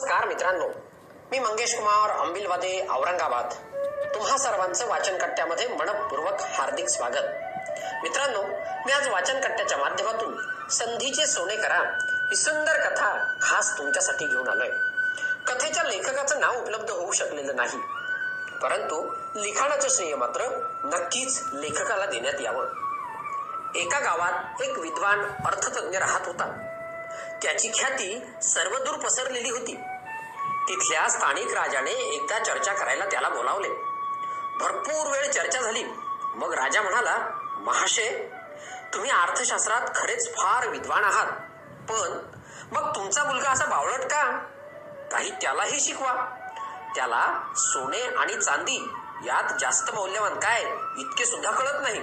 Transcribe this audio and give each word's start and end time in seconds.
नमस्कार 0.00 0.26
मित्रांनो. 0.28 0.68
मी 1.30 1.38
मंगेश 1.38 1.76
कुमार 1.76 2.10
अंबिलवादे 2.10 2.86
औरंगाबाद. 2.90 3.44
तुम्हा 4.14 4.38
सर्वांचं 4.38 4.88
वाचन 4.88 5.18
कट्ट्यामध्ये 5.18 5.68
मनपूर्वक 5.68 6.40
हार्दिक 6.40 6.88
स्वागत. 6.88 7.24
मित्रांनो 8.02 8.42
मी 8.86 8.92
आज 8.92 9.08
वाचन 9.08 9.40
कट्ट्याच्या 9.40 9.78
माध्यमातून 9.78 10.36
संधीचे 10.68 11.26
सोने 11.26 11.56
करा 11.56 11.78
ही 12.30 12.36
सुंदर 12.36 12.88
कथा 12.88 13.34
खास 13.42 13.78
तुमच्यासाठी 13.78 14.26
घेऊन 14.26 14.48
आलोय. 14.48 14.68
कथेच्या 15.46 15.84
लेखकाचं 15.84 16.40
नाव 16.40 16.56
उपलब्ध 16.56 16.90
होऊ 16.90 17.12
शकलेलं 17.12 17.56
नाही. 17.56 17.78
परंतु 18.62 19.14
लिखाणाचं 19.36 19.88
श्रेय 19.88 20.14
मात्र 20.14 20.68
नक्कीच 20.84 21.42
लेखकाला 21.52 22.06
देण्यात 22.06 22.40
यावं. 22.40 22.64
एका 23.74 23.98
गावात 23.98 24.62
एक 24.62 24.78
विद्वान 24.78 25.20
अर्थतज्ञ 25.44 25.98
राहत 25.98 26.26
होता. 26.26 26.75
त्याची 27.42 27.68
ख्याती 27.68 28.24
सर्वदूर 28.42 28.96
पसरलेली 28.96 29.50
होती. 29.50 29.74
तिथल्या 30.68 31.08
स्थानिक 31.08 31.52
राजाने 31.54 31.90
एकदा 31.90 32.38
चर्चा 32.38 32.72
करायला 32.72 33.04
त्याला 33.04 33.28
बोलावले. 33.28 33.68
भरपूर 34.60 35.10
वेळ 35.10 35.30
चर्चा 35.30 35.60
झाली. 35.60 35.84
मग 36.34 36.54
राजा 36.54 36.82
म्हणाला 36.82 37.16
महाशय 37.58 38.28
तुम्ही 38.94 39.10
अर्थशास्त्रात 39.10 39.80
खरेच 39.96 40.34
फार 40.36 40.68
विद्वान 40.68 41.04
आहात. 41.04 41.26
पण 41.90 42.18
मग 42.72 42.94
तुमचा 42.94 43.24
मुलगा 43.24 43.50
असा 43.50 43.64
बावळट 43.64 44.00
का? 44.00 44.38
काही 45.12 45.30
त्यालाही 45.30 45.80
शिकवा. 45.80 46.14
त्याला 46.94 47.52
सोने 47.56 48.02
आणि 48.02 48.34
चांदी 48.34 48.90
यात 49.24 49.52
जास्त 49.60 49.94
मौल्यवान 49.94 50.34
काय 50.34 50.62
इतके 50.98 51.26
सुद्धा 51.26 51.50
कळत 51.50 51.82
नाही. 51.82 52.02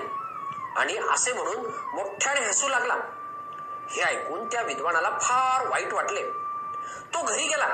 आणि 0.75 0.97
असे 0.97 1.33
म्हणून 1.33 1.55
मोठ्याने 1.93 2.39
हसू 2.39 2.67
लागला. 2.67 2.95
हे 3.89 4.01
ऐकून 4.01 4.47
त्या 4.47 4.61
विद्वानाला 4.61 5.09
फार 5.09 5.67
वाईट 5.67 5.93
वाटले. 5.93 6.23
तो 7.13 7.21
घरी 7.21 7.47
गेला. 7.47 7.67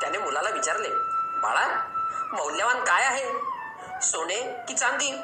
त्याने 0.00 0.18
मुलाला 0.18 0.50
विचारले 0.50 0.88
बाळा 1.42 1.66
मौल्यवान 2.32 2.80
काय 2.80 3.04
आहे? 3.04 3.32
सोने 4.02 4.64
की 4.68 4.74
चांदी? 4.74 5.18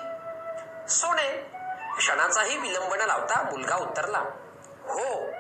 सोने. 0.89 1.53
क्षणाचाही 1.99 2.59
विलंब 2.59 2.95
न 2.95 3.01
लावता 3.01 3.43
मुलगा 3.43 3.77
उत्तरला 3.77 4.19
हो 4.89 5.31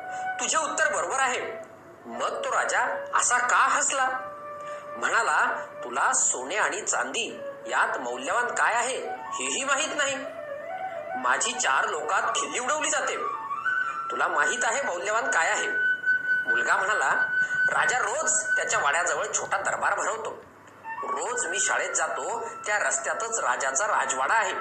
तुझे 0.40 0.56
उत्तर 0.58 0.96
बरोबर 0.96 1.20
आहे. 1.20 1.40
मग 2.06 2.44
तो 2.44 2.50
राजा 2.50 2.80
असा 3.14 3.38
का 3.38 3.56
हसला? 3.56 4.08
म्हणाला 4.96 5.66
तुला 5.84 6.12
सोने 6.12 6.56
आणि 6.56 6.80
चांदी 6.80 7.40
यात 7.66 7.98
मौल्यवान 7.98 8.46
काय 8.46 8.74
आहे 8.74 8.96
हेही 9.08 9.64
माहीत 9.64 9.96
नाही. 9.96 10.16
माझी 11.18 11.52
चार 11.52 11.88
लोकात 11.88 12.22
खिल्ली 12.22 12.58
उडवली 12.58 12.90
जाते. 12.90 13.41
तुला 14.12 14.28
माहीत 14.28 14.58
आहे 14.62 14.82
मौल्यवान 14.82 15.30
काय 15.30 15.48
आहे? 15.48 15.68
मुलगा 16.48 16.76
म्हणाला 16.76 17.10
राजा 17.68 17.98
रोज 17.98 18.32
त्याच्या 18.56 18.80
वाड्याजवळ 18.80 19.24
छोटा 19.34 19.56
दरबार 19.56 19.94
भरवतो. 19.94 20.30
रोज 21.04 21.46
मी 21.46 21.60
शाळेत 21.60 21.94
जातो 21.94 22.48
त्या 22.66 22.78
रस्त्यातच 22.78 23.38
राजाचा 23.38 23.86
राजवाडा 23.86 24.34
आहे. 24.34 24.52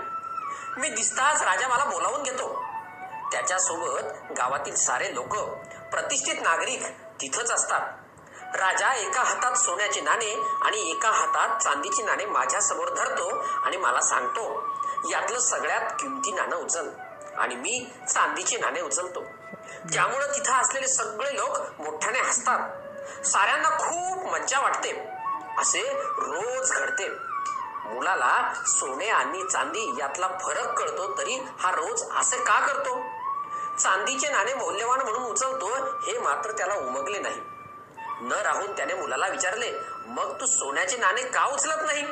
मी 0.78 0.90
दिसताच 0.90 1.42
राजा 1.42 1.68
मला 1.68 1.86
बोलावून 1.86 2.24
घेतो. 2.24 2.66
त्याच्यासोबत 3.32 4.32
गावातील 4.38 4.76
सारे 4.76 5.16
लोक 5.16 5.38
प्रतिष्ठित 5.92 6.42
नागरिक 6.42 6.86
तिथंच 7.22 7.52
असतात. 7.52 7.82
राजा 8.56 8.94
एका 8.94 9.22
हातात 9.22 9.56
सोन्याचे 9.56 10.02
नाणे 10.02 10.34
आणि 10.62 10.92
एका 10.92 11.12
हातात 11.12 11.64
चांदीची 11.64 12.04
नाणे 12.04 12.26
माझ्यासमोर 12.26 12.94
धरतो 12.94 13.30
आणि 13.64 13.78
मला 13.78 14.02
सांगतो 14.02 14.74
यातलं 15.12 15.40
सगळ्यात 15.40 15.92
किमती 16.00 16.32
नाणं 16.32 16.56
उचल. 16.56 16.90
आणि 17.38 17.56
मी 17.56 17.94
चांदीचे 18.10 18.58
नाणे 18.58 18.82
उचलतो. 18.82 19.24
ज्यामुळं 19.92 20.26
तिथं 20.26 20.54
असलेले 20.54 20.88
सगळे 20.88 21.36
लोक 21.36 21.82
मोठ्याने 21.82 22.20
हसतात. 22.20 22.70
साऱ्यांना 23.26 23.70
खूप 23.70 24.34
मज्जा 24.34 24.60
वाटते. 24.60 24.92
असे 25.58 25.82
रोज 26.18 26.72
घडते. 26.72 27.10
मुलाला 27.86 28.54
सोने 28.68 29.10
आणि 29.10 29.44
चांदी 29.44 29.96
यातला 30.00 30.28
फरक 30.28 30.80
कळतो 30.80 31.18
तरी 31.18 31.36
हा 31.60 31.72
रोज 31.72 32.04
असे 32.20 32.38
का 32.38 32.66
करतो? 32.66 33.02
चांदीचे 33.80 34.30
नाणे 34.30 34.54
मौल्यवान 34.54 35.02
म्हणून 35.02 35.24
उचलतो 35.24 35.68
हे 35.76 36.20
मात्र 36.20 36.52
त्याला 36.52 36.74
उमगले 36.74 37.20
नाही. 37.20 37.42
न 38.22 38.32
राहून 38.32 38.72
त्याने 38.78 38.94
मुलाला 38.94 39.28
विचारले 39.28 39.72
मग 40.06 40.42
तू 40.42 40.46
सोन्याचे 40.46 40.98
नाणे 40.98 41.22
का 41.22 41.46
उचलत 41.46 41.82
नाही? 41.82 42.06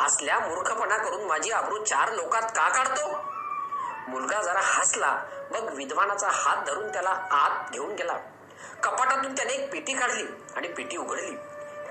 असल्या 0.00 0.38
मूर्खपणा 0.38 0.96
करून 0.96 1.24
माझी 1.24 1.50
आबरू 1.50 1.84
चार 1.84 2.12
लोकात 2.12 2.42
का 2.42 2.68
काढतो? 2.68 3.18
मुलगा 4.08 4.42
जरा 4.42 4.60
हसला 4.62 5.16
मग 5.50 5.74
विद्वानाचा 5.74 6.28
हात 6.32 6.64
धरून 6.66 6.92
त्याला 6.92 7.10
आत 7.30 7.72
घेऊन 7.72 7.94
गेला. 7.94 8.18
कपाटातून 8.82 9.36
त्याने 9.36 9.52
एक 9.52 9.72
पेटी 9.72 9.92
काढली 9.92 10.26
आणि 10.56 10.68
पेटी 10.68 10.96
उघडली. 10.96 11.36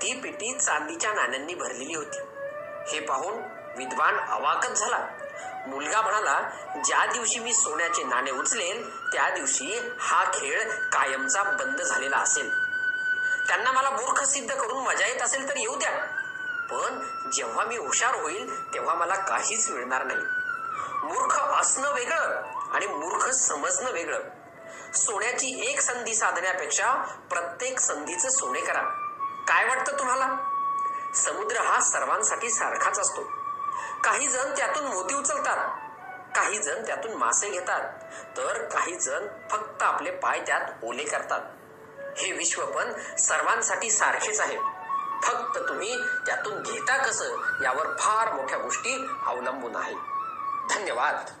ती 0.02 0.20
पेटी 0.20 0.58
चांदीच्या 0.58 1.12
नाण्यांनी 1.12 1.54
भरलेली 1.54 1.94
होती. 1.94 2.18
हे 2.88 3.00
पाहून 3.00 3.34
विद्वान 3.76 4.18
अवाकच 4.18 4.78
झाला. 4.78 5.06
मुलगा 5.66 6.00
म्हणाला 6.00 6.40
ज्या 6.84 7.06
दिवशी 7.06 7.38
मी 7.38 7.52
सोन्याचे 7.52 8.04
नाणे 8.04 8.30
उचलेल 8.30 8.90
त्या 9.12 9.30
दिवशी 9.30 9.78
हा 10.00 10.24
खेळ 10.24 10.70
कायमचा 10.70 11.42
बंद 11.42 11.82
झालेला 11.82 12.16
असेल. 12.16 12.50
त्यांना 13.48 13.72
मला 13.72 13.90
मूर्ख 13.90 14.24
सिद्ध 14.24 14.54
करून 14.54 14.84
मजा 14.84 15.06
येत 15.06 15.22
असेल 15.22 15.48
तर 15.48 15.56
येऊ 15.56 15.76
द्या. 15.76 15.90
पण 16.70 17.00
जेव्हा 17.30 17.64
मी 17.64 17.76
हुशार 17.76 18.14
होईल 18.14 18.74
तेव्हा 18.74 18.94
मला 18.94 19.14
काहीच 19.14 19.70
मिळणार 19.70 20.04
नाही. 20.04 20.20
मूर्ख 21.02 21.38
असणं 21.38 21.92
वेगळं 21.92 22.42
आणि 22.72 22.86
मूर्ख 22.86 23.28
समजणं 23.28 23.90
वेगळं. 23.90 24.20
सोन्याची 24.94 25.70
एक 25.70 25.80
संधी 25.80 26.14
साधण्यापेक्षा 26.14 26.92
प्रत्येक 27.30 27.80
संधीचं 27.80 28.28
सोने 28.28 28.60
करा. 28.60 28.82
काय 29.48 29.68
वाटतं 29.68 29.98
तुम्हाला? 29.98 30.36
समुद्र 31.14 31.56
हा 31.56 31.80
सर्वांसाठी 31.80 32.50
सारखाच 32.50 32.98
असतो. 32.98 33.22
काही 34.04 34.26
जण 34.26 34.56
त्यातून 34.56 34.84
मोती 34.84 35.14
उचलतात 35.14 35.68
काही 36.36 36.58
जण 36.58 36.86
त्यातून 36.86 37.12
मासे 37.12 37.50
घेतात 37.50 37.92
तर 38.36 38.64
काही 38.64 38.94
जण 38.94 39.26
फक्त 39.50 39.82
आपले 39.82 40.10
पाय 40.10 40.40
त्यात 40.40 40.60
ओले 40.82 41.04
करतात. 41.04 41.40
हे 42.16 42.32
विश्व 42.32 42.66
पण 42.66 43.16
सर्वांसाठी 43.16 43.90
सारखेच 43.90 44.40
आहे. 44.40 44.58
फक्त 45.22 45.58
तुम्ही 45.68 45.96
त्यातून 46.26 46.62
घेता 46.62 46.96
कसं 46.96 47.24
यावर 47.62 47.96
फार 47.98 48.32
मोठ्या 48.32 48.58
गोष्टी 48.58 49.06
अवलंबून 49.26 49.76
आहे. 49.76 50.17
धन्यवाद 50.69 51.31